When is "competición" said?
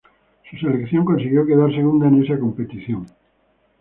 2.39-3.05